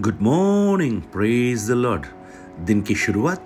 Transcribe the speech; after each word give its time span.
Good 0.00 0.18
morning 0.22 1.02
praise 1.02 1.68
the 1.68 1.70
Lord 1.70 2.04
दिन 2.60 2.82
की 2.82 2.94
शुरुआत 2.94 3.44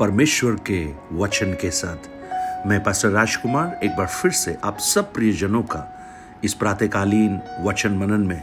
परमेश्वर 0.00 0.54
के 0.54 0.92
वचन 1.12 1.52
के 1.52 1.70
साथ। 1.70 2.66
मैं 2.66 2.84
पास्टर 2.84 3.08
राजकुमार 3.08 3.80
एक 3.84 3.90
बार 3.90 4.06
फिर 4.06 4.30
से 4.30 4.56
आप 4.64 4.78
सब 4.78 5.12
प्रियजनों 5.12 5.62
का 5.62 6.02
इस 6.44 6.54
प्रातकालीन 6.54 7.40
वचन 7.60 7.92
मनन 7.92 8.20
में 8.20 8.42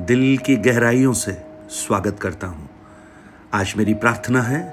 दिल 0.00 0.38
की 0.38 0.56
गहराइयों 0.56 1.12
से 1.12 1.42
स्वागत 1.70 2.18
करता 2.20 2.46
हूँ। 2.46 2.68
आज 3.54 3.74
मेरी 3.76 3.94
प्रार्थना 3.94 4.42
है, 4.42 4.70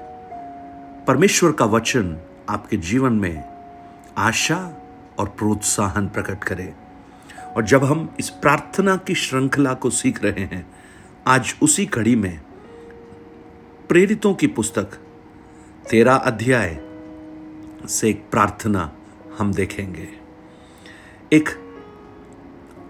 परमेश्वर 1.06 1.52
का 1.52 1.64
वचन 1.64 2.16
आपके 2.48 2.76
जीवन 2.76 3.12
में 3.12 3.44
आशा 4.18 4.76
और 5.18 5.28
प्रोत्साहन 5.28 6.08
प्रकट 6.08 6.44
करे। 6.44 6.74
और 7.56 7.64
जब 7.64 7.84
हम 7.84 8.14
इस 8.20 8.30
प्रार्थना 8.30 8.96
की 8.96 9.14
श्रृंखला 9.14 9.74
को 9.74 9.90
सीख 9.90 10.24
रहे 10.24 10.44
हैं 10.44 10.66
आज 11.26 11.54
उसी 11.62 11.86
कड़ी 11.86 12.16
में 12.16 12.40
प्रेरितों 13.88 14.34
की 14.34 14.46
पुस्तक, 14.46 14.84
तेरा 15.90 16.14
अध्याय 16.14 16.80
से 17.88 18.10
एक 18.10 18.30
प्रार्थना 18.30 18.92
हम 19.38 19.52
देखेंगे। 19.52 20.08
एक 21.32 21.48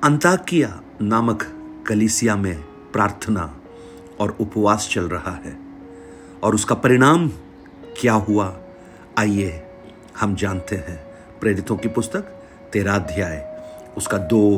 अंताकिया 0.04 0.82
नामक 1.02 1.42
कलिसिया 1.86 2.36
में 2.36 2.62
प्रार्थना 2.92 3.60
और 4.20 4.36
उपवास 4.40 4.88
चल 4.92 5.08
रहा 5.08 5.34
है 5.44 5.56
और 6.42 6.54
उसका 6.54 6.74
परिणाम 6.74 7.28
क्या 8.00 8.12
हुआ, 8.12 8.60
आइए 9.18 9.62
हम 10.20 10.34
जानते 10.34 10.76
हैं। 10.76 10.98
प्रेरितों 11.40 11.76
की 11.76 11.88
पुस्तक, 11.88 12.20
तेरा 12.72 12.94
अध्याय, 12.94 13.64
उसका 13.96 14.18
दो 14.18 14.56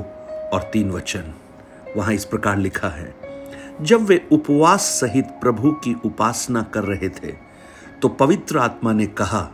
और 0.52 0.70
तीन 0.72 0.90
वचन, 0.90 1.34
वहाँ 1.96 2.14
इस 2.14 2.24
प्रकार 2.24 2.58
लिखा 2.58 2.88
है। 2.88 3.25
जब 3.82 4.02
वे 4.02 4.28
उपवास 4.32 4.82
सहित 5.00 5.24
प्रभु 5.40 5.72
की 5.84 5.94
उपासना 6.04 6.62
कर 6.62 6.84
रहे 6.84 7.08
थे 7.08 7.32
तो 8.02 8.08
पवित्र 8.08 8.58
आत्मा 8.58 8.92
ने 8.92 9.06
कहा, 9.06 9.48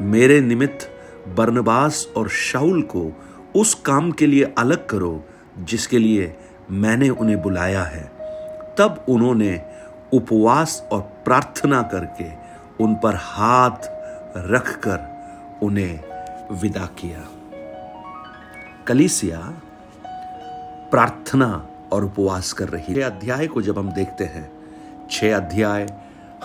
मेरे 0.00 0.40
निमित्त 0.40 0.90
बर्नबास 1.36 2.06
और 2.16 2.28
शाउल 2.28 2.82
को 2.82 3.10
उस 3.56 3.74
काम 3.74 4.10
के 4.12 4.26
लिए 4.26 4.54
अलग 4.58 4.86
करो, 4.86 5.24
जिसके 5.58 5.98
लिए 5.98 6.34
मैंने 6.70 7.08
उन्हें 7.08 7.40
बुलाया 7.42 7.82
है। 7.82 8.02
तब 8.78 9.04
उन्होंने 9.08 9.60
उपवास 10.12 10.88
और 10.92 11.00
प्रार्थना 11.24 11.82
करके 11.82 12.30
उन 12.84 12.94
पर 12.94 13.14
हाथ 13.14 13.88
रखकर 14.36 15.58
उन्हें 15.62 16.00
विदा 16.60 16.86
किया। 16.98 17.24
कलिसिया, 18.86 19.38
प्रार्थना 20.90 21.66
और 21.92 22.04
उपवास 22.04 22.52
कर 22.52 22.68
रही। 22.68 22.94
है 22.94 23.02
अध्याय 23.02 23.46
को 23.46 23.62
जब 23.62 23.78
हम 23.78 23.92
देखते 23.92 24.24
हैं, 24.24 24.50
छह 25.10 25.36
अध्याय, 25.36 25.86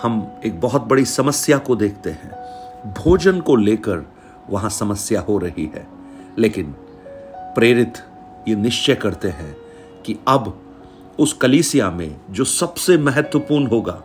हम 0.02 0.40
एक 0.44 0.60
बहुत 0.60 0.82
बड़ी 0.82 1.04
समस्या 1.04 1.58
को 1.58 1.76
देखते 1.76 2.10
हैं। 2.10 2.30
भोजन 2.94 3.40
को 3.40 3.56
लेकर 3.56 4.04
वहाँ 4.50 4.70
समस्या 4.70 5.20
हो 5.20 5.38
रही 5.38 5.70
है, 5.74 5.86
लेकिन 6.38 6.74
प्रेरित 7.54 7.98
ये 8.48 8.54
निश्चय 8.54 8.94
करते 8.94 9.28
हैं 9.28 9.56
कि 10.06 10.18
अब 10.28 10.58
उस 11.18 11.32
कलीसिया 11.32 11.90
में 11.90 12.16
जो 12.30 12.44
सबसे 12.44 12.96
महत्वपूर्ण 12.98 13.66
होगा, 13.66 14.02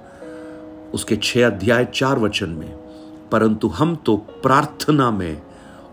उसके 0.93 1.15
छह 1.15 1.45
अध्याय 1.47 1.85
चार 1.85 2.19
वचन 2.19 2.49
में, 2.49 2.71
परंतु 3.31 3.67
हम 3.67 3.95
तो 3.95 4.17
प्रार्थना 4.17 5.11
में 5.11 5.41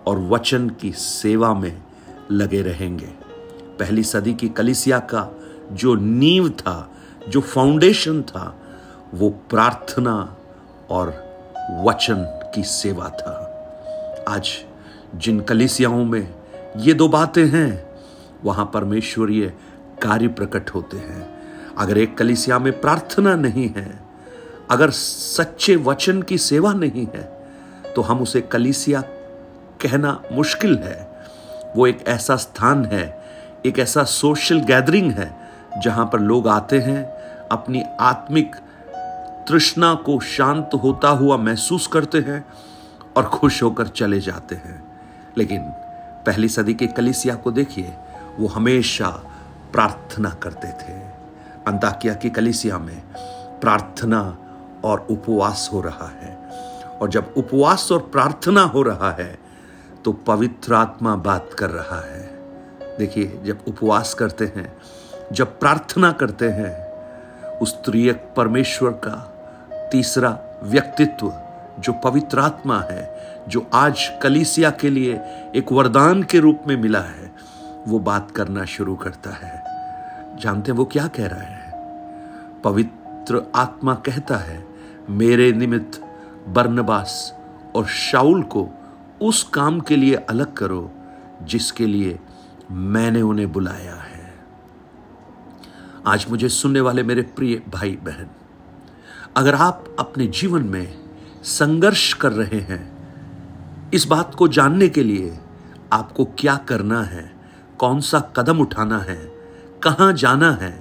और 0.07 0.19
वचन 0.19 0.69
की 0.71 0.93
सेवा 0.93 1.55
में 1.55 1.83
लगे 2.31 2.63
रहेंगे। 2.63 3.24
पहली 3.79 4.03
सदी 4.03 4.35
की 4.35 4.49
कलिसिया 4.49 4.99
का 4.99 5.29
जो 5.73 5.95
नींव 5.95 6.49
था, 6.51 6.91
जो 7.29 7.41
फाउंडेशन 7.41 8.23
था, 8.23 8.55
वो 9.15 9.31
प्रार्थना 9.31 10.37
और 10.91 11.09
वचन 11.85 12.25
की 12.55 12.63
सेवा 12.63 13.09
था। 13.09 13.41
आज 14.29 14.51
जिन 15.15 15.41
कलिसियाओं 15.41 16.05
में 16.05 16.35
ये 16.77 16.95
दो 16.95 17.09
बातें 17.09 17.47
हैं, 17.47 17.85
वहाँ 18.45 18.71
परमेश्वरीय 18.75 19.53
कार्य 20.03 20.29
प्रकट 20.29 20.71
होते 20.71 20.97
हैं। 20.97 21.29
अगर 21.79 21.99
एक 21.99 22.17
कलिसिया 22.19 22.59
में 22.59 22.81
प्रार्थना 22.81 23.35
नहीं 23.37 23.69
है, 23.69 24.01
अगर 24.71 24.91
सच्चे 24.91 25.77
वचन 25.77 26.23
की 26.23 26.39
सेवा 26.39 26.73
नहीं 26.73 27.07
है 27.07 27.23
तो 27.97 28.03
हम 28.03 28.21
उसे 28.21 28.41
कलिसिया 28.41 29.01
कहना 29.81 30.23
मुश्किल 30.33 30.77
है। 30.79 30.97
वो 31.77 31.87
एक 31.87 32.05
ऐसा 32.09 32.37
स्थान 32.37 32.85
है 32.85 33.24
एक 33.67 33.79
ऐसा 33.79 34.05
सोशल 34.05 34.61
गैदरिंग 34.61 35.13
है, 35.13 35.37
जहाँ 35.79 36.11
पर 36.13 36.21
लोग 36.21 36.49
आते 36.49 36.79
हैं, 36.79 37.05
अपनी 37.49 37.85
आत्मिक 38.01 38.57
तृष्णा 39.49 39.95
को 39.95 40.21
शांत 40.21 40.71
होता 40.83 41.09
हुआ 41.09 41.37
महसूस 41.37 41.87
करते 41.87 42.19
हैं 42.19 42.45
और 43.17 43.25
खुश 43.25 43.63
होकर 43.63 43.87
चले 43.87 44.21
जाते 44.21 44.55
हैं। 44.55 44.99
लेकिन 45.39 45.63
पहली 46.27 46.49
सदी 46.49 46.75
के 46.75 46.87
कलिसिया 46.87 47.35
को 47.35 47.51
देखिए, 47.51 47.95
वो 48.39 48.49
हमेशा 48.49 49.09
प्रार्थना 49.73 50.31
करते 50.31 50.69
थे। 50.69 50.93
अंताकिया 51.67 52.15
की 52.15 52.31
कलिसिया 52.31 52.79
में 52.79 53.03
प्रार्थना 53.61 54.39
और 54.85 55.07
उपवास 55.11 55.71
हो 55.73 55.81
रहा 55.81 56.13
है। 56.23 56.37
और 57.03 57.09
जब 57.11 57.35
उपवास 57.37 57.93
और 57.93 57.99
प्रार्थना 57.99 58.63
हो 58.63 58.83
रहा 58.83 59.11
है 59.13 59.39
तो 60.05 60.13
पवित्र 60.13 60.75
आत्मा 60.75 61.17
बात 61.17 61.51
कर 61.59 61.71
रहा 61.71 62.01
है। 62.01 62.34
देखिए, 62.99 63.41
जब 63.45 63.59
उपवास 63.69 64.15
करते 64.15 64.45
हैं, 64.45 64.77
जब 65.33 65.59
प्रार्थना 65.59 66.13
करते 66.13 66.49
हैं, 66.49 66.85
उस 67.59 67.75
त्रियक 67.75 68.29
परमेश्वर 68.37 68.91
का 68.91 69.31
तीसरा 69.93 70.39
व्यक्तित्व, 70.63 71.33
जो 71.79 71.93
पवित्र 71.93 72.39
आत्मा 72.39 72.81
है, 72.81 73.19
जो 73.49 73.67
आज 73.75 74.11
कलीसिया 74.23 74.71
के 74.71 74.91
लिए 74.91 75.21
एक 75.55 75.73
वरदान 75.73 76.23
के 76.23 76.39
रूप 76.39 76.61
में 76.69 76.77
मिला 76.77 77.01
है, 77.01 77.33
वो 77.89 77.99
बात 77.99 78.31
करना 78.31 78.65
शुरू 78.65 78.97
करता 78.97 79.31
है। 79.31 79.65
जानते 80.39 80.71
हैं 80.71 80.79
वो 80.79 80.85
क्या 80.85 81.07
कह 81.07 81.27
रहा 81.27 81.41
है? 81.41 81.73
पवित्र 82.63 83.53
आत्मा 83.55 83.95
कहता 83.95 84.37
है, 84.37 84.67
मेरे 85.11 85.53
निमित्त 85.53 86.01
बर्नबास 86.49 87.35
और 87.77 87.87
शाउल 87.87 88.43
को 88.43 88.69
उस 89.21 89.43
काम 89.43 89.81
के 89.81 89.97
लिए 89.97 90.15
अलग 90.15 90.53
करो, 90.53 90.91
जिसके 91.43 91.87
लिए 91.87 92.19
मैंने 92.71 93.23
उन्हें 93.23 93.51
बुलाया 93.53 93.95
है। 93.95 94.33
आज 96.07 96.27
मुझे 96.31 96.49
सुनने 96.49 96.81
वाले 96.81 97.03
मेरे 97.03 97.23
प्रिय 97.37 97.63
भाई 97.69 97.91
बहन 98.03 98.31
अगर 99.37 99.55
आप 99.55 99.85
अपने 99.99 100.27
जीवन 100.27 100.63
में 100.63 100.95
संघर्ष 101.43 102.13
कर 102.13 102.33
रहे 102.33 102.61
हैं, 102.61 103.91
इस 103.95 104.07
बात 104.07 104.35
को 104.35 104.49
जानने 104.49 104.89
के 104.89 105.03
लिए 105.03 105.39
आपको 105.93 106.25
क्या 106.39 106.57
करना 106.69 107.03
है, 107.03 107.31
कौन 107.79 108.01
सा 108.01 108.21
कदम 108.37 108.61
उठाना 108.61 108.99
है, 108.99 109.17
कहाँ 109.83 110.13
जाना 110.13 110.51
है 110.53 110.73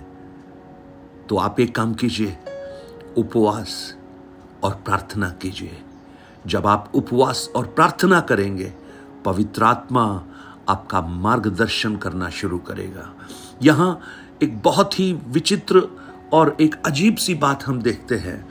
तो 1.30 1.38
आप 1.38 1.60
एक 1.60 1.76
काम 1.76 1.94
कीजिए, 1.94 2.38
उपवास 3.18 3.96
और 4.64 4.72
प्रार्थना 4.76 5.30
कीजिए। 5.42 5.82
जब 6.48 6.68
आप 6.68 6.92
उपवास 6.96 7.50
और 7.56 7.66
प्रार्थना 7.68 8.20
करेंगे, 8.22 8.74
पवित्र 9.26 9.64
आत्मा 9.64 10.24
आपका 10.70 11.02
मार्गदर्शन 11.02 11.96
करना 11.96 12.30
शुरू 12.30 12.58
करेगा। 12.58 13.14
यहाँ 13.62 14.02
एक 14.44 14.62
बहुत 14.62 15.00
ही 15.00 15.14
विचित्र 15.28 15.88
और 16.34 16.58
एक 16.62 16.76
अजीब 16.86 17.16
सी 17.16 17.36
बात 17.36 17.64
हम 17.64 17.82
देखते 17.82 18.16
हैं। 18.16 18.50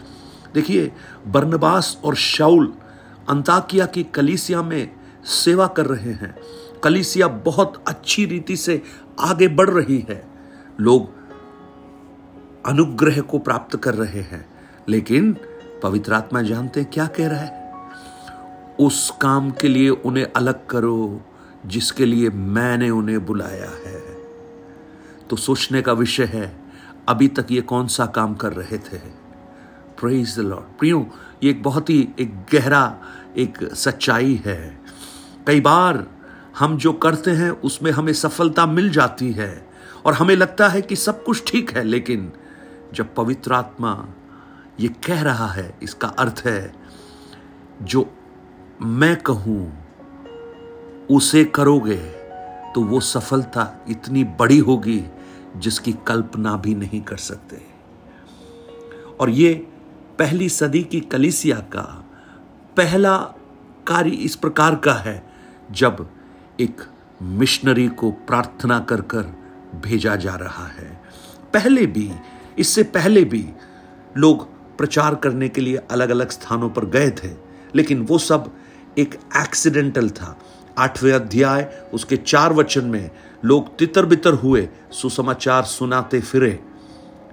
देखिए, 0.55 0.93
बर्नबास 1.27 2.01
और 2.05 2.15
शाउल 2.15 2.75
अंताकिया 3.29 3.87
की 3.87 4.03
कलीसिया 4.03 4.63
में 4.63 4.97
सेवा 5.25 5.67
कर 5.67 5.87
रहे 5.87 6.13
हैं। 6.13 6.37
कलीसिया 6.85 7.29
बहुत 7.29 7.85
अच्छी 7.89 8.27
रीति 8.27 8.57
से 8.57 8.83
आगे 9.21 9.49
बढ़ 9.49 9.71
रही 9.71 10.07
है। 10.09 10.31
लोग 10.81 11.11
अनुग्रह 12.67 13.21
को 13.21 13.39
प्राप्त 13.39 13.77
कर 13.77 13.95
रहे 13.95 14.21
हैं। 14.21 14.47
लेकिन 14.89 15.37
पवित्र 15.83 16.13
आत्मा 16.13 16.43
जानते 16.43 16.85
क्या 16.85 17.07
कह 17.07 17.29
रहा 17.29 17.41
है? 17.41 17.63
उस 18.81 19.13
काम 19.21 19.51
के 19.51 19.69
लिए 19.69 19.91
उन्हें 19.91 20.27
अलग 20.37 20.67
करो। 20.67 21.21
जिसके 21.67 22.07
लिए 22.07 22.31
मैंने 22.31 22.91
उन्हें 22.91 23.27
बुलाया 23.27 23.71
है। 23.87 24.01
तो 25.31 25.37
सोचने 25.37 25.83
का 25.83 25.93
विषय 25.93 26.25
है, 26.25 26.61
अभी 27.09 27.29
तक 27.29 27.47
ये 27.51 27.61
कौन 27.61 27.87
सा 27.87 28.07
काम 28.07 28.35
कर 28.35 28.53
रहे 28.53 28.79
थे? 28.79 28.99
प्रेज 30.01 30.37
द 30.37 30.41
लॉर्ड 30.41 30.79
प्रियो, 30.79 31.07
ये 31.43 31.51
एक 31.51 31.63
बहुत 31.63 31.91
ही, 31.91 32.09
एक 32.21 32.35
गहरा, 32.53 32.99
एक 33.37 33.59
सच्चाई 33.75 34.43
है। 34.47 34.81
कई 35.47 35.61
बार 35.61 36.07
हम 36.59 36.77
जो 36.77 36.93
करते 36.93 37.31
हैं, 37.31 37.51
उसमें 37.51 37.91
हमें 37.91 38.13
सफलता 38.13 38.67
मिल 38.67 38.91
जाती 38.91 39.33
है 39.33 39.67
और 40.05 40.15
हमें 40.15 40.37
लगता 40.37 40.69
है 40.69 40.83
कि 40.83 40.97
सब 40.97 41.25
कुछ 41.25 41.53
ठीक 41.53 41.77
है, 41.77 41.85
लेकिन 41.85 42.33
जब 42.95 43.15
पवित्र 43.15 43.53
आत्मा 43.53 44.09
ये 44.81 44.89
कह 44.89 45.23
रहा 45.23 45.47
है, 45.47 45.75
इसका 45.83 46.09
अर्थ 46.09 46.43
है, 46.45 46.75
जो 47.83 48.11
मैं 48.83 49.17
कहूँ 49.17 49.82
उसे 51.13 51.45
करोगे 51.45 51.97
तो 52.75 52.81
वो 52.81 53.01
सफलता 53.01 53.67
इतनी 53.91 54.23
बड़ी 54.41 54.59
होगी 54.59 55.03
जिसकी 55.57 55.93
कल्पना 56.07 56.57
भी 56.57 56.75
नहीं 56.75 57.01
कर 57.01 57.17
सकते। 57.17 57.61
और 59.21 59.31
ये 59.31 59.53
पहली 60.19 60.49
सदी 60.49 60.83
की 60.83 61.01
कलिसिया 61.03 61.57
का 61.75 61.83
पहला 62.77 63.17
कार्य 63.87 64.11
इस 64.11 64.37
प्रकार 64.37 64.75
का 64.77 64.95
है, 64.95 65.23
जब 65.71 66.09
एक 66.61 66.81
मिशनरी 67.23 67.89
को 67.89 68.11
प्रार्थना 68.27 68.79
कर 68.81 69.01
कर 69.01 69.35
भेजा 69.83 70.17
जा 70.17 70.35
रहा 70.35 70.67
है। 70.69 70.91
पहले 71.55 71.87
भी, 71.87 72.11
इससे 72.59 72.83
पहले 72.83 73.25
भी 73.25 73.49
लोग 74.17 74.47
प्रचार 74.79 75.15
करने 75.15 75.49
के 75.49 75.61
लिए 75.61 75.77
अलग 75.91 76.11
अलग 76.11 76.31
स्थानों 76.31 76.71
पर 76.71 76.85
गए 76.87 77.11
थे, 77.15 77.31
लेकिन 77.75 78.03
वो 78.03 78.19
सब 78.19 78.51
एक 78.99 79.15
एक्सीडेंटल 79.37 80.11
था। 80.11 80.37
आठवें 80.79 81.13
अध्याय, 81.13 81.83
उसके 81.95 82.17
चार 82.17 82.53
वचन 82.53 82.85
में 82.85 83.11
लोग 83.45 83.79
तितर 83.79 84.07
बितर 84.07 84.33
हुए, 84.33 84.69
सुसमाचार 84.93 85.63
सुनाते 85.63 86.21
फिरे। 86.21 86.61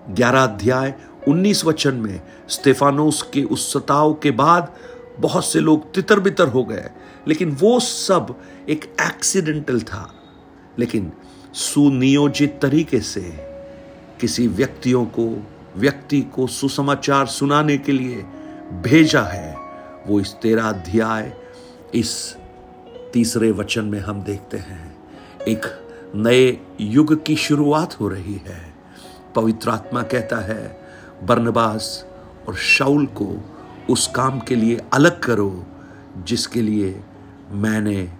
ग्यारह 0.09 0.43
अध्याय, 0.43 0.93
उन्नीस 1.27 1.65
वचन 1.65 1.93
में 1.93 2.21
स्टेफानोस 2.49 3.21
के 3.33 3.43
उस 3.43 3.73
सताव 3.73 4.13
के 4.13 4.31
बाद 4.31 4.75
बहुत 5.19 5.45
से 5.45 5.59
लोग 5.59 5.93
तितर 5.93 6.19
बितर 6.19 6.47
हो 6.47 6.63
गए, 6.63 6.89
लेकिन 7.27 7.51
वो 7.51 7.79
सब 7.79 8.35
एक 8.69 8.95
एक्सीडेंटल 9.01 9.81
था। 9.81 10.13
लेकिन 10.79 11.11
सुनियोजित 11.53 12.59
तरीके 12.61 12.99
से 12.99 13.21
किसी 14.21 14.47
व्यक्तियों 14.47 15.05
को, 15.05 15.47
व्यक्ति 15.77 16.21
को 16.21 16.47
सुसमाचार 16.47 17.25
सुनाने 17.25 17.77
के 17.77 17.91
लिए 17.91 18.25
भेजा 18.71 19.21
है। 19.21 19.57
वो 20.07 20.19
इस 20.19 20.33
तेरा 20.33 20.63
अध्याय, 20.63 21.33
इस 21.95 22.35
तीसरे 23.13 23.51
वचन 23.51 23.85
में 23.85 23.99
हम 23.99 24.21
देखते 24.21 24.57
हैं, 24.57 24.97
एक 25.47 25.61
नए 26.15 26.57
युग 26.81 27.23
की 27.25 27.35
शुरुआत 27.35 27.99
हो 27.99 28.07
रही 28.07 28.33
है। 28.33 28.73
पवित्र 29.35 29.69
आत्मा 29.69 30.01
कहता 30.01 30.37
है, 30.37 30.79
बर्नबास 31.23 32.05
और 32.47 32.55
शाउल 32.55 33.05
को 33.05 33.55
उस 33.89 34.07
काम 34.07 34.39
के 34.39 34.55
लिए 34.55 34.81
अलग 34.93 35.19
करो, 35.19 35.65
जिसके 36.17 36.61
लिए 36.61 37.03
मैंने 37.51 38.13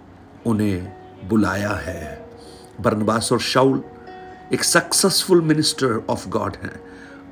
उन्हें 0.46 0.92
बुलाया 1.28 1.70
है। 1.70 2.28
बर्नबास 2.80 3.32
और 3.32 3.40
शाउल 3.40 3.82
एक 4.52 4.64
सक्सेसफुल 4.64 5.40
मिनिस्टर 5.40 6.04
ऑफ़ 6.10 6.28
गॉड 6.28 6.56
हैं। 6.62 6.80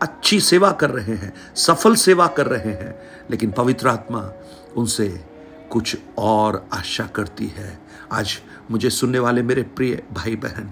अच्छी 0.02 0.40
सेवा 0.40 0.72
कर 0.72 0.90
रहे 0.90 1.14
हैं, 1.14 1.34
सफल 1.54 1.94
सेवा 1.94 2.26
कर 2.26 2.46
रहे 2.46 2.72
हैं, 2.72 2.98
लेकिन 3.30 3.50
पवित्र 3.50 3.88
आत्मा 3.88 4.32
उनसे 4.76 5.24
कुछ 5.70 5.96
और 6.18 6.68
आशा 6.72 7.06
करती 7.06 7.46
है। 7.46 7.78
आज 8.12 8.38
मुझे 8.70 8.90
सुनने 8.90 9.18
वाले 9.18 9.42
मेरे 9.42 9.62
प्रिय 9.62 10.02
भाई 10.12 10.36
बहन 10.36 10.70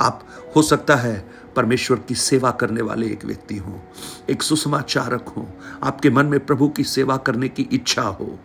आप 0.00 0.26
हो 0.56 0.62
सकता 0.62 0.96
है 0.96 1.16
परमेश्वर 1.56 1.98
की 1.98 2.14
सेवा 2.14 2.50
करने 2.50 2.82
वाले 2.82 3.06
एक 3.06 3.24
व्यक्ति 3.24 3.56
हो, 3.56 3.80
एक 4.30 4.42
सुसमाचारक 4.42 5.28
हो, 5.28 5.46
आपके 5.82 6.10
मन 6.10 6.26
में 6.26 6.38
प्रभु 6.46 6.68
की 6.68 6.84
सेवा 6.84 7.16
करने 7.16 7.48
की 7.48 7.62
इच्छा 7.72 8.02
हो, 8.02 8.38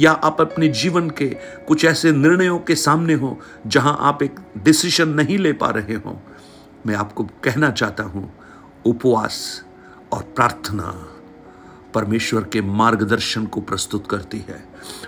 या 0.00 0.12
आप 0.12 0.40
अपने 0.40 0.68
जीवन 0.68 1.08
के 1.10 1.28
कुछ 1.68 1.84
ऐसे 1.84 2.12
निर्णयों 2.12 2.58
के 2.58 2.74
सामने 2.74 3.14
हो, 3.14 3.38
जहाँ 3.66 3.96
आप 4.00 4.22
एक 4.22 4.40
डिसीज़न 4.58 5.08
नहीं 5.08 5.38
ले 5.38 5.52
पा 5.52 5.70
रहे 5.70 5.94
हो। 5.94 6.20
मैं 6.86 6.94
आपको 6.94 7.24
कहना 7.44 7.70
चाहता 7.70 8.02
हूँ, 8.02 8.32
उपवास 8.86 9.64
और 10.12 10.22
प्रार्थना। 10.36 10.92
परमेश्वर 11.98 12.44
के 12.44 12.60
मार्गदर्शन 12.62 13.46
को 13.46 13.60
प्रस्तुत 13.60 14.06
करती 14.10 14.38
है, 14.38 14.64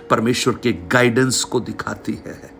परमेश्वर 0.09 0.53
के 0.53 0.73
गाइडेंस 0.73 1.43
को 1.43 1.59
दिखाती 1.59 2.13
है। 2.13 2.51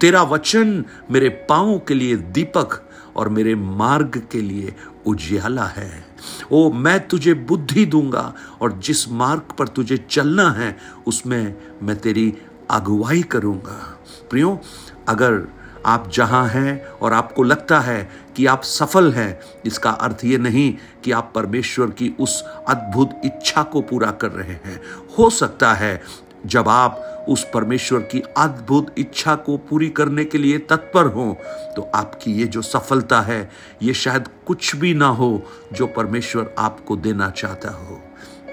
तेरा 0.00 0.22
वचन 0.22 0.84
मेरे 1.10 1.28
पांवों 1.28 1.78
के 1.78 1.94
लिए 1.94 2.16
दीपक 2.16 2.90
और 3.16 3.28
मेरे 3.28 3.54
मार्ग 3.54 4.22
के 4.32 4.40
लिए 4.40 4.74
उजियाला 5.06 5.64
है। 5.64 6.04
ओ, 6.52 6.72
मैं 6.72 7.08
तुझे 7.08 7.34
बुद्धि 7.34 7.86
दूँगा 7.86 8.34
और 8.60 8.72
जिस 8.72 9.08
मार्ग 9.08 9.42
पर 9.58 9.68
तुझे 9.68 9.96
चलना 10.10 10.50
है, 10.50 10.78
उसमें 11.06 11.56
मैं 11.82 11.96
तेरी 11.96 12.36
अगुवाई 12.70 13.22
करूँगा। 13.22 13.98
प्रियो, 14.30 14.60
अगर 15.08 15.59
आप 15.86 16.10
जहाँ 16.12 16.46
हैं 16.48 16.84
और 16.84 17.12
आपको 17.12 17.42
लगता 17.42 17.78
है 17.80 18.08
कि 18.36 18.46
आप 18.46 18.62
सफल 18.62 19.12
हैं, 19.12 19.40
इसका 19.66 19.90
अर्थ 19.90 20.24
ये 20.24 20.38
नहीं 20.38 20.72
कि 21.04 21.12
आप 21.12 21.32
परमेश्वर 21.34 21.90
की 21.90 22.14
उस 22.20 22.42
अद्भुत 22.68 23.20
इच्छा 23.24 23.62
को 23.62 23.80
पूरा 23.82 24.10
कर 24.12 24.30
रहे 24.30 24.54
हैं। 24.64 24.80
हो 25.18 25.30
सकता 25.30 25.72
है 25.74 26.00
जब 26.46 26.68
आप 26.68 27.26
उस 27.28 27.44
परमेश्वर 27.54 28.00
की 28.02 28.22
अद्भुत 28.36 28.94
इच्छा 28.98 29.34
को 29.36 29.56
पूरी 29.60 29.88
करने 29.90 30.24
के 30.24 30.38
लिए 30.38 30.58
तत्पर 30.60 31.06
हो 31.06 31.36
तो 31.76 31.82
आपकी 31.94 32.32
ये 32.32 32.44
जो 32.44 32.62
सफलता 32.62 33.20
है, 33.20 33.50
ये 33.82 33.94
शायद 33.94 34.28
कुछ 34.46 34.74
भी 34.76 34.94
ना 34.94 35.08
हो 35.08 35.42
जो 35.72 35.86
परमेश्वर 35.86 36.54
आपको 36.58 36.96
देना 36.96 37.30
चाहता 37.30 37.70
हो। 37.70 38.00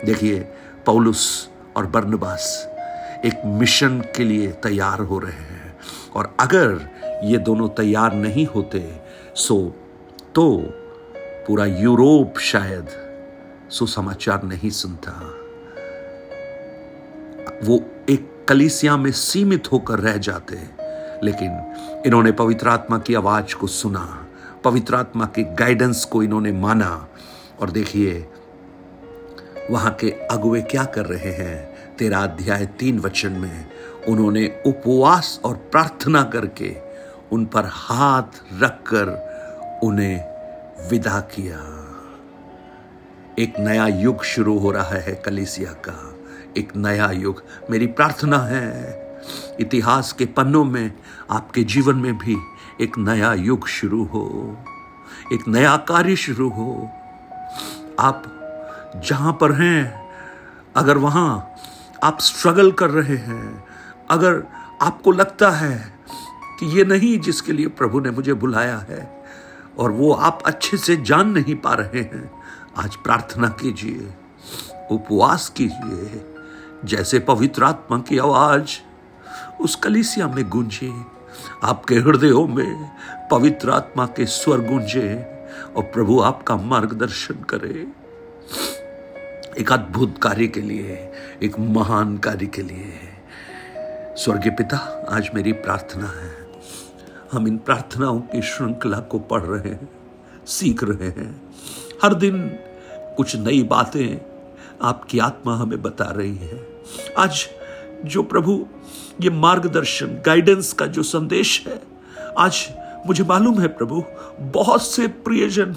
देखिए, 0.06 0.40
पौलुस 0.86 1.50
और 1.78 1.86
बर्नबास 1.86 2.68
एक 3.26 3.42
मिशन 3.46 4.00
के 4.16 4.24
लिए 4.24 4.52
तैयार 4.64 5.00
हो 5.00 5.20
रहे 5.20 5.32
हैं। 5.32 5.76
और 6.16 6.36
अगर 6.40 6.78
ये 7.24 7.38
दोनों 7.38 7.70
तैयार 7.70 8.14
नहीं 8.14 8.46
होते, 8.46 9.02
सो 9.36 9.76
तो 10.36 10.58
पूरा 11.48 11.66
यूरोप 11.66 12.40
शायद 12.40 12.88
सुसमाचार 13.70 14.44
नहीं 14.44 14.70
सुनता। 14.70 15.12
वो 17.64 17.82
एक 18.10 18.46
कलिसिया 18.50 18.98
में 18.98 19.12
सीमित 19.12 19.72
होकर 19.72 20.00
रह 20.00 20.18
जाते, 20.18 20.56
लेकिन 21.24 22.02
इन्होंने 22.06 22.32
पवित्र 22.32 22.68
आत्मा 22.68 22.98
की 22.98 23.14
आवाज़ 23.14 23.56
को 23.56 23.68
सुना, 23.68 24.28
पवित्र 24.64 24.96
आत्मा 24.96 25.26
के 25.26 25.44
गाइडेंस 25.44 26.06
को 26.06 26.24
इन्होंने 26.24 26.52
माना, 26.52 27.08
और 27.60 27.72
देखिए, 27.72 28.28
वहाँ 29.72 29.94
के 29.94 30.12
अगुए 30.32 30.62
क्या 30.62 30.84
कर 30.86 31.06
रहे 31.06 31.32
हैं? 31.32 31.78
तेरा 31.98 32.20
अध्याय 32.20 32.66
तीन 32.66 33.00
वचन 33.00 33.32
में, 33.32 33.66
उन्होंने 34.08 34.64
उपवास 34.66 35.40
और 35.46 35.56
प्रार्थना 35.56 36.24
करके 36.24 36.87
उन 37.32 37.46
पर 37.46 37.66
हाथ 37.66 38.62
रखकर 38.62 39.28
उन्हें 39.84 40.24
विदा 40.90 41.20
किया। 41.20 41.74
एक 43.40 43.60
नया 43.60 43.88
युग 43.88 44.24
शुरू 44.24 44.60
हो 44.60 44.72
रहा 44.72 44.96
है 44.96 45.16
कलिसिया 45.16 45.72
का। 45.72 46.16
एक 46.58 46.76
नया 46.76 47.12
युग। 47.12 47.44
मेरी 47.70 47.88
प्रार्थना 47.88 48.38
है, 48.38 49.04
इतिहास 49.60 50.14
के 50.14 50.26
पन्नों 50.26 50.64
में, 50.64 50.92
आपके 51.32 51.64
जीवन 51.64 51.96
में 51.96 52.18
भी 52.18 52.38
एक 52.82 52.98
नया 52.98 53.34
युग 53.34 53.68
शुरू 53.68 54.04
हो। 54.06 54.58
एक 55.34 55.48
नया 55.48 55.78
कार्य 55.78 56.16
शुरू 56.16 56.50
हो। 56.50 56.90
आप 58.00 58.24
जहाँ 59.06 59.34
पर 59.34 59.52
हैं, 59.52 60.10
अगर 60.76 60.98
वहाँ 60.98 61.50
आप 62.04 62.20
स्ट्रगल 62.20 62.72
कर 62.72 62.90
रहे 62.90 63.18
हैं, 63.18 63.64
अगर 64.10 64.44
आपको 64.82 65.12
लगता 65.12 65.50
है 65.50 65.97
कि 66.60 66.66
ये 66.66 66.86
नहीं 66.86 67.20
जिसके 67.20 67.54
लिए 67.54 67.68
प्रभु 67.68 68.00
ने 68.00 68.12
मुझे 68.12 68.34
बुलाया 68.34 68.78
है, 68.78 69.24
और 69.78 69.92
वो 69.92 70.14
आप 70.14 70.42
अच्छे 70.46 70.78
से 70.78 70.96
जान 70.98 71.30
नहीं 71.30 71.56
पा 71.56 71.74
रहे 71.74 72.02
हैं। 72.02 72.32
आज 72.78 72.96
प्रार्थना 72.96 73.48
कीजिए, 73.50 74.14
उपवास 74.92 75.50
कीजिए, 75.50 76.24
जैसे 76.86 77.20
पवित्र 77.20 77.64
आत्मा 77.64 78.00
की 78.00 78.18
आवाज़ 78.18 78.78
उस 79.62 79.76
कलिसिया 79.76 80.28
में 80.28 80.50
गूंजे, 80.50 80.94
आपके 81.64 81.96
हृदयों 81.96 82.48
में 82.48 82.92
पवित्र 83.32 83.70
आत्मा 83.70 84.06
के 84.06 84.26
स्वर 84.26 84.60
गूंजे, 84.60 85.34
और 85.76 85.84
प्रभु 85.84 86.20
आपका 86.20 86.56
मार्गदर्शन 86.56 87.34
करे। 87.34 87.88
एक 89.60 89.72
अद्भुत 89.72 90.18
कार्य 90.22 90.48
के 90.48 90.62
लिए, 90.62 91.12
एक 91.44 91.60
महान 91.60 92.18
कार्य 92.18 92.46
के 92.46 92.62
लिए। 92.62 93.00
स्वर्गीय 94.18 94.52
पिता, 94.52 94.78
आज 95.10 95.30
मेरी 95.36 95.52
प्रार्थना 95.52 96.08
है। 96.08 96.47
हम 97.32 97.48
इन 97.48 97.58
प्रार्थनाओं 97.58 98.20
की 98.20 98.42
श्रृंखला 98.42 99.00
को 99.00 99.20
पढ़ 99.20 99.42
रहे 99.42 99.72
हैं, 99.72 99.90
सीख 100.48 100.84
रहे 100.84 101.08
हैं। 101.08 101.54
हर 102.04 102.14
दिन 102.14 102.50
कुछ 102.96 103.36
नई 103.36 103.64
बातें 103.64 104.22
आपकी 104.82 105.20
आत्मा 105.20 105.56
हमें 105.56 105.82
बता 105.82 106.06
रही 106.06 106.36
है। 106.36 106.84
आज 107.18 107.48
जो 108.06 108.24
प्रभु, 108.24 108.68
ये 109.22 109.30
मार्गदर्शन 109.30 110.08
गाइडेंस 110.08 110.74
का 110.74 110.86
जो 110.86 111.04
संदेश 111.04 111.68
है, 111.68 111.82
आज 112.38 112.70
मुझे 113.08 113.24
मालूम 113.24 113.60
है 113.60 113.68
प्रभु, 113.68 114.04
बहुत 114.40 114.88
से 114.88 115.08
प्रियजन 115.08 115.76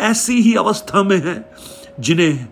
ऐसी 0.00 0.40
ही 0.40 0.54
अवस्था 0.54 1.02
में 1.02 1.24
हैं 1.24 1.44
जिन्हें 2.00 2.48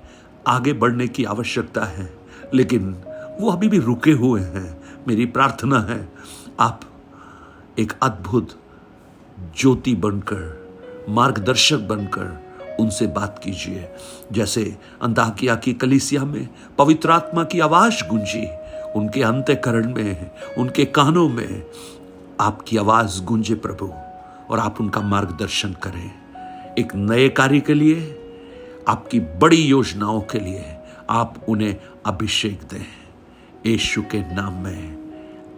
आगे 0.46 0.72
बढ़ने 0.72 1.08
की 1.08 1.24
आवश्यकता 1.24 1.84
है। 1.84 2.18
लेकिन 2.54 2.96
वो 3.40 3.50
अभी 3.50 3.68
भी 3.68 3.78
रुके 3.78 4.12
हुए 4.12 4.40
हैं। 4.40 4.82
मेरी 5.08 5.26
प्रार्थना 5.26 5.80
है, 5.80 6.12
आप 6.60 6.80
एक 7.78 7.92
अद्भुत 8.02 8.48
ज्योति 9.58 9.94
बनकर, 9.94 10.68
मार्गदर्शक 11.08 11.76
बनकर 11.76 12.42
उनसे 12.80 13.06
बात 13.06 13.40
कीजिए। 13.44 13.88
जैसे 14.32 14.76
अंताकिया 15.02 15.54
की 15.54 15.72
कलिसिया 15.72 16.24
में 16.24 16.48
पवित्र 16.78 17.10
आत्मा 17.10 17.44
की 17.44 17.60
आवाज़ 17.60 18.08
गूंजी, 18.08 18.48
उनके 18.96 19.22
अंत्यकरण 19.22 19.94
में, 19.94 20.30
उनके 20.58 20.84
कानों 20.84 21.28
में 21.28 21.66
आपकी 22.40 22.76
आवाज़ 22.76 23.22
गूंजे 23.22 23.54
प्रभु, 23.54 23.92
और 24.50 24.58
आप 24.58 24.80
उनका 24.80 25.00
मार्गदर्शन 25.00 25.72
करें। 25.72 26.10
एक 26.78 26.94
नए 26.94 27.28
कार्य 27.28 27.60
के 27.60 27.74
लिए, 27.74 28.18
आपकी 28.88 29.20
बड़ी 29.20 29.62
योजनाओं 29.62 30.20
के 30.20 30.38
लिए 30.38 30.76
आप 31.10 31.34
उन्हें 31.48 31.76
अभिषेक 32.06 32.60
दें। 32.70 32.86
यीशु 33.66 34.02
के 34.02 34.34
नाम 34.34 34.52
में, 34.52 34.98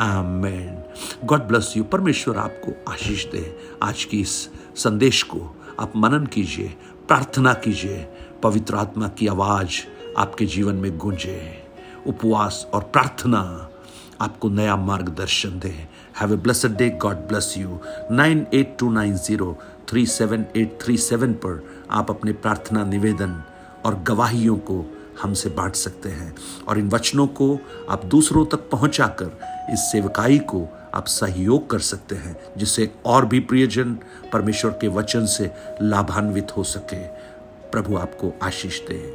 आमेन। 0.01 0.84
गॉड 1.25 1.41
ब्लेस 1.41 1.73
यू 1.77 1.85
परमेश्वर 1.85 2.37
आपको 2.37 2.93
आशीष 2.93 3.25
दे। 3.27 3.57
आज 3.83 4.05
की 4.05 4.21
इस 4.21 4.49
संदेश 4.77 5.23
को 5.23 5.57
आप 5.81 5.93
मनन 5.97 6.27
कीजिए, 6.27 6.75
प्रार्थना 7.09 7.53
कीजिए, 7.55 8.07
पवित्र 8.43 8.75
आत्मा 8.75 9.09
की 9.09 9.27
आवाज़ 9.27 9.81
आपके 10.19 10.47
जीवन 10.47 10.75
में 10.75 10.99
गूंजे। 10.99 11.63
उपवास 12.07 12.67
और 12.75 12.83
प्रार्थना 12.83 13.71
आपको 14.21 14.49
नया 14.49 14.77
मार्गदर्शन 14.77 15.59
दे। 15.59 15.89
Have 16.21 16.33
a 16.33 16.37
blessed 16.37 16.77
day 16.77 16.91
God 16.91 17.17
bless 17.17 17.55
you 17.59 17.79
nine 18.11 18.47
eight 18.55 18.77
two 18.79 18.91
nine 18.91 19.17
zero 19.17 19.57
three 19.89 20.07
seven 20.07 20.45
eight 20.57 20.79
three 20.83 20.97
seven 20.97 21.33
पर 21.33 21.65
आप 21.91 22.11
अपने 22.11 22.33
प्रार्थना 22.33 22.85
निवेदन 22.85 23.43
और 23.85 24.03
गवाहियों 24.03 24.57
को 24.57 24.85
हमसे 25.23 25.49
बांट 25.49 25.75
सकते 25.75 26.09
हैं। 26.09 26.35
और 26.69 26.79
इन 26.79 26.89
वचनों 26.89 27.27
को 27.27 27.59
आप 27.91 28.05
दूसरों 28.05 28.47
तक 28.47 28.71
पहुंचाकर 28.71 29.39
इस 29.73 29.81
सेवकाई 29.81 30.39
को 30.39 30.69
आप 30.95 31.07
सहयोग 31.07 31.71
कर 31.71 31.79
सकते 31.79 32.15
हैं, 32.15 32.37
जिससे 32.57 32.91
और 33.05 33.27
भी 33.27 33.41
प्रियजन 33.41 33.99
परमेश्वर 34.33 34.71
के 34.71 34.89
वचन 34.89 35.27
से 35.27 35.51
लाभान्वित 35.83 36.57
हो 36.57 36.65
सके। 36.65 37.03
प्रभु 37.71 37.97
आपको 37.97 38.33
आशीष 38.43 38.81
दे। 38.81 39.13